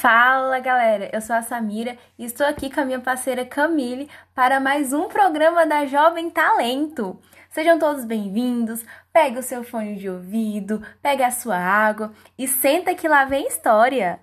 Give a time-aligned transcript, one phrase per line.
[0.00, 4.58] Fala galera, eu sou a Samira e estou aqui com a minha parceira Camille para
[4.58, 7.20] mais um programa da Jovem Talento.
[7.50, 8.82] Sejam todos bem-vindos,
[9.12, 13.46] pegue o seu fone de ouvido, pegue a sua água e senta que lá vem
[13.46, 14.18] história.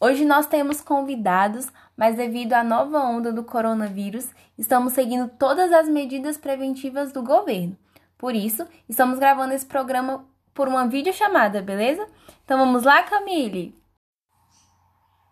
[0.00, 5.88] Hoje nós temos convidados, mas devido à nova onda do coronavírus, estamos seguindo todas as
[5.88, 7.78] medidas preventivas do governo.
[8.18, 12.04] Por isso, estamos gravando esse programa por uma videochamada, beleza?
[12.44, 13.80] Então vamos lá, Camille!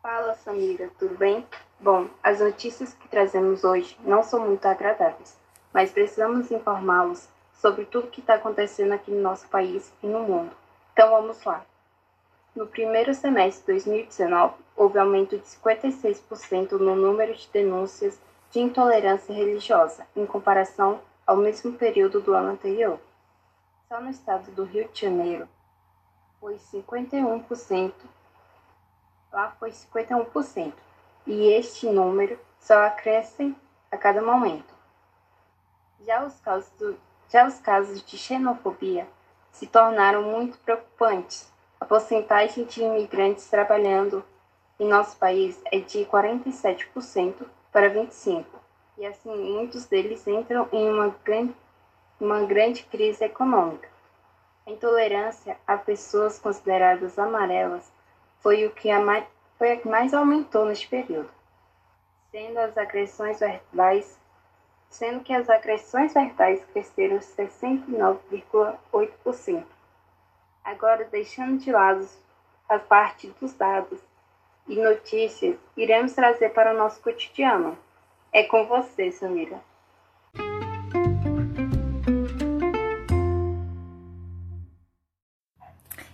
[0.00, 1.44] Fala, Samira, tudo bem?
[1.80, 5.36] Bom, as notícias que trazemos hoje não são muito agradáveis,
[5.72, 10.20] mas precisamos informá-los sobre tudo o que está acontecendo aqui no nosso país e no
[10.20, 10.52] mundo.
[10.92, 11.66] Então vamos lá!
[12.54, 18.16] No primeiro semestre de 2019, houve aumento de 56% no número de denúncias
[18.52, 23.00] de intolerância religiosa, em comparação ao mesmo período do ano anterior.
[23.88, 25.48] Só no estado do Rio de Janeiro
[26.40, 27.92] foi 51%,
[29.32, 30.72] lá foi 51%,
[31.26, 33.54] e este número só cresce
[33.90, 34.74] a cada momento.
[36.00, 36.96] Já os casos, do,
[37.28, 39.08] já os casos de xenofobia
[39.50, 44.24] se tornaram muito preocupantes a porcentagem de imigrantes trabalhando
[44.80, 48.44] em nosso país é de 47% para 25%,
[48.96, 51.54] e assim muitos deles entram em uma grande,
[52.20, 53.88] uma grande crise econômica.
[54.66, 57.90] A intolerância a pessoas consideradas amarelas
[58.40, 59.24] foi o que, mais,
[59.58, 61.30] foi a que mais aumentou neste período,
[62.30, 64.18] sendo as agressões verbais
[64.88, 69.64] sendo que as agressões verbais cresceram 69,8%.
[70.64, 72.04] Agora, deixando de lado
[72.68, 74.00] a parte dos dados
[74.66, 77.78] e notícias, iremos trazer para o nosso cotidiano.
[78.36, 79.58] É com você, Samira.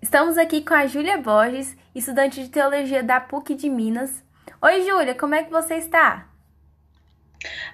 [0.00, 4.24] Estamos aqui com a Júlia Borges, estudante de Teologia da PUC de Minas.
[4.62, 6.28] Oi, Júlia, como é que você está?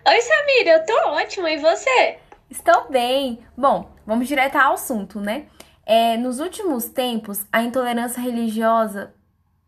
[0.09, 2.19] Oi, Samira, eu tô ótima, e você?
[2.49, 3.45] Estou bem.
[3.55, 5.49] Bom, vamos direto ao assunto, né?
[5.85, 9.15] É, nos últimos tempos, a intolerância religiosa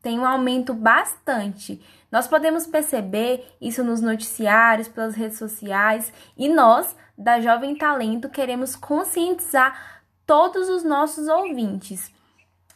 [0.02, 1.80] tem um aumento bastante.
[2.10, 8.76] Nós podemos perceber isso nos noticiários, pelas redes sociais, e nós, da Jovem Talento, queremos
[8.76, 12.10] conscientizar todos os nossos ouvintes.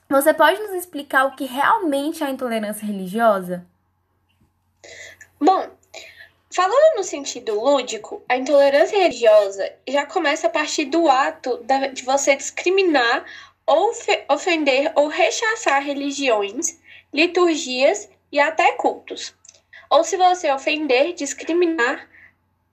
[0.09, 3.67] Você pode nos explicar o que realmente é a intolerância religiosa?
[5.41, 5.69] Bom,
[6.57, 12.35] Falando no sentido lúdico, a intolerância religiosa já começa a partir do ato de você
[12.35, 13.27] discriminar
[13.67, 13.93] ou
[14.31, 16.79] ofender ou rechaçar religiões,
[17.17, 19.35] liturgias e até cultos.
[19.89, 22.07] Ou se você ofender, discriminar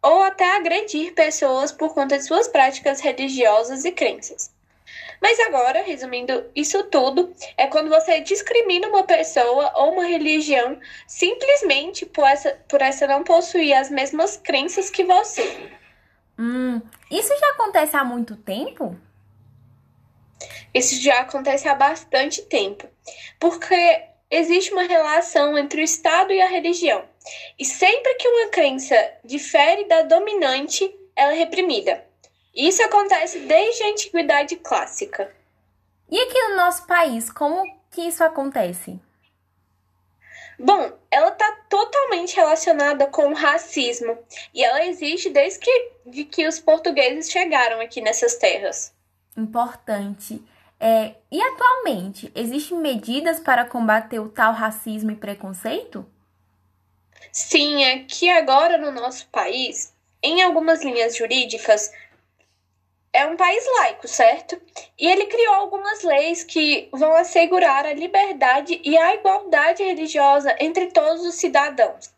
[0.01, 4.53] ou até agredir pessoas por conta de suas práticas religiosas e crenças.
[5.21, 10.77] Mas agora, resumindo isso tudo, é quando você discrimina uma pessoa ou uma religião
[11.07, 15.71] simplesmente por essa, por essa não possuir as mesmas crenças que você.
[16.37, 18.97] Hum, isso já acontece há muito tempo?
[20.73, 22.89] Isso já acontece há bastante tempo,
[23.39, 27.03] porque existe uma relação entre o Estado e a religião.
[27.57, 32.03] E sempre que uma crença difere da dominante, ela é reprimida.
[32.55, 35.33] Isso acontece desde a antiguidade clássica.
[36.09, 38.99] E aqui no nosso país, como que isso acontece?
[40.59, 44.17] Bom, ela está totalmente relacionada com o racismo
[44.53, 48.93] e ela existe desde que, de que os portugueses chegaram aqui nessas terras.
[49.35, 50.41] Importante.
[50.85, 56.05] É, e atualmente, existem medidas para combater o tal racismo e preconceito?
[57.31, 61.89] Sim, é que agora no nosso país, em algumas linhas jurídicas,
[63.13, 64.61] é um país laico, certo?
[64.99, 70.87] E ele criou algumas leis que vão assegurar a liberdade e a igualdade religiosa entre
[70.87, 72.13] todos os cidadãos.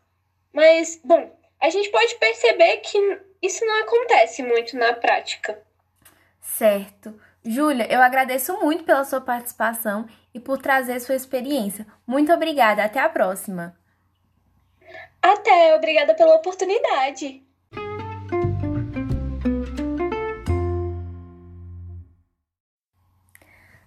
[0.52, 2.98] Mas, bom, a gente pode perceber que
[3.40, 5.56] isso não acontece muito na prática.
[6.40, 7.14] Certo.
[7.46, 11.86] Júlia, eu agradeço muito pela sua participação e por trazer sua experiência.
[12.04, 12.82] Muito obrigada.
[12.82, 13.76] Até a próxima.
[15.22, 17.46] Até, obrigada pela oportunidade.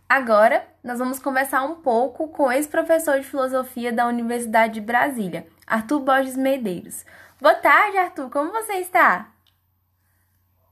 [0.07, 5.45] Agora, nós vamos conversar um pouco com o ex-professor de filosofia da Universidade de Brasília,
[5.67, 7.06] Arthur Borges Medeiros.
[7.39, 9.29] Boa tarde, Arthur, como você está?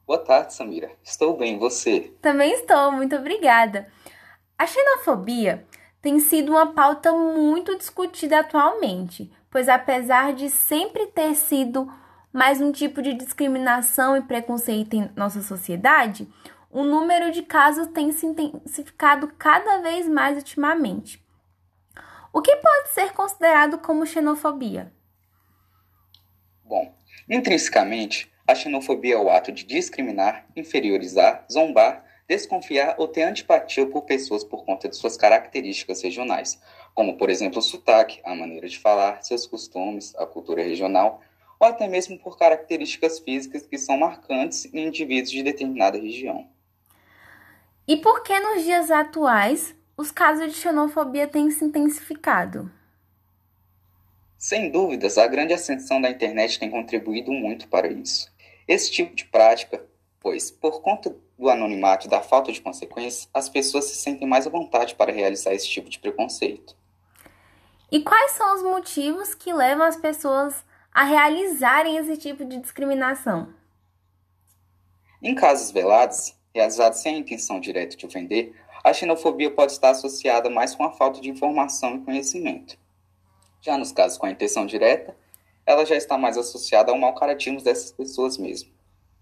[0.07, 0.89] Boa tarde, Samira.
[1.03, 2.13] Estou bem, você?
[2.21, 3.91] Também estou, muito obrigada.
[4.57, 5.67] A xenofobia
[6.01, 11.91] tem sido uma pauta muito discutida atualmente, pois apesar de sempre ter sido
[12.31, 16.25] mais um tipo de discriminação e preconceito em nossa sociedade,
[16.71, 21.21] o número de casos tem se intensificado cada vez mais ultimamente.
[22.31, 24.89] O que pode ser considerado como xenofobia?
[26.63, 26.95] Bom,
[27.29, 34.03] intrinsecamente, a xenofobia é o ato de discriminar, inferiorizar, zombar, desconfiar ou ter antipatia por
[34.03, 36.59] pessoas por conta de suas características regionais,
[36.95, 41.21] como, por exemplo, o sotaque, a maneira de falar, seus costumes, a cultura regional,
[41.59, 46.47] ou até mesmo por características físicas que são marcantes em indivíduos de determinada região.
[47.87, 52.71] E por que nos dias atuais os casos de xenofobia têm se intensificado?
[54.37, 58.31] Sem dúvidas, a grande ascensão da internet tem contribuído muito para isso.
[58.67, 59.85] Esse tipo de prática,
[60.19, 64.45] pois, por conta do anonimato e da falta de consequências, as pessoas se sentem mais
[64.45, 66.75] à vontade para realizar esse tipo de preconceito.
[67.89, 73.53] E quais são os motivos que levam as pessoas a realizarem esse tipo de discriminação?
[75.21, 78.53] Em casos velados, realizados sem a intenção direta de ofender,
[78.83, 82.77] a xenofobia pode estar associada mais com a falta de informação e conhecimento.
[83.61, 85.15] Já nos casos com a intenção direta,
[85.67, 88.71] ela já está mais associada ao mau caratismo dessas pessoas mesmo,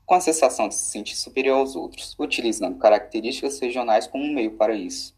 [0.05, 4.51] com a sensação de se sentir superior aos outros, utilizando características regionais como um meio
[4.51, 5.15] para isso.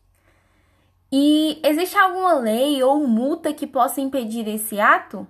[1.12, 5.28] E existe alguma lei ou multa que possa impedir esse ato?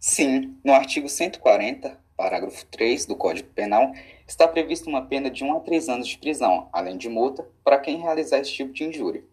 [0.00, 3.92] Sim, no artigo 140, parágrafo 3 do Código Penal,
[4.26, 7.78] está prevista uma pena de 1 a 3 anos de prisão, além de multa, para
[7.78, 9.24] quem realizar esse tipo de injúria.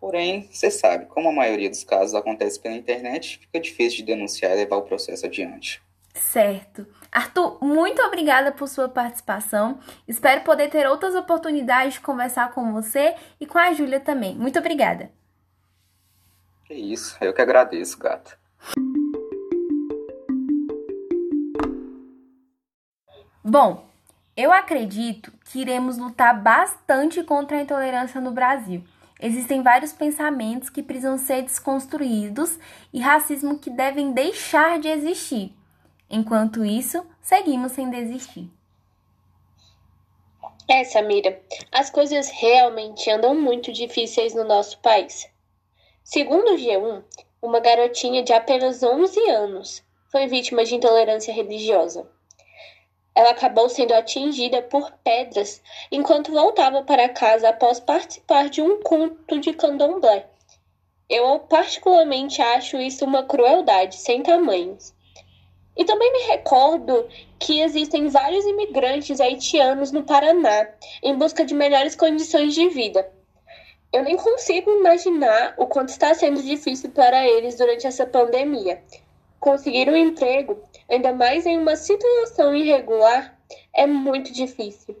[0.00, 4.52] Porém, você sabe, como a maioria dos casos acontece pela internet, fica difícil de denunciar
[4.52, 5.82] e levar o processo adiante.
[6.14, 6.86] Certo.
[7.10, 9.78] Arthur, muito obrigada por sua participação.
[10.06, 14.34] Espero poder ter outras oportunidades de conversar com você e com a Júlia também.
[14.36, 15.10] Muito obrigada.
[16.64, 18.38] Que isso, eu que agradeço, gata.
[23.42, 23.88] Bom,
[24.36, 28.84] eu acredito que iremos lutar bastante contra a intolerância no Brasil.
[29.20, 32.58] Existem vários pensamentos que precisam ser desconstruídos
[32.92, 35.52] e racismo que devem deixar de existir.
[36.08, 38.48] Enquanto isso, seguimos sem desistir.
[40.68, 41.42] É, Samira,
[41.72, 45.28] as coisas realmente andam muito difíceis no nosso país.
[46.04, 47.02] Segundo o G1,
[47.40, 52.08] uma garotinha de apenas 11 anos foi vítima de intolerância religiosa.
[53.14, 59.40] Ela acabou sendo atingida por pedras enquanto voltava para casa após participar de um culto
[59.40, 60.26] de candomblé.
[61.08, 64.94] Eu particularmente acho isso uma crueldade sem tamanhos.
[65.76, 67.08] E também me recordo
[67.38, 70.68] que existem vários imigrantes haitianos no Paraná
[71.02, 73.08] em busca de melhores condições de vida.
[73.92, 78.82] Eu nem consigo imaginar o quanto está sendo difícil para eles durante essa pandemia.
[79.40, 83.38] Conseguir um emprego ainda mais em uma situação irregular,
[83.74, 84.96] é muito difícil.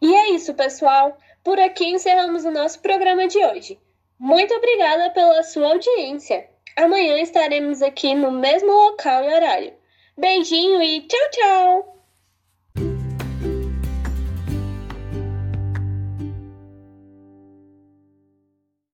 [0.00, 1.16] E é isso, pessoal.
[1.44, 3.78] Por aqui encerramos o nosso programa de hoje.
[4.18, 6.48] Muito obrigada pela sua audiência.
[6.76, 9.74] Amanhã estaremos aqui no mesmo local e horário.
[10.16, 11.99] Beijinho e tchau, tchau!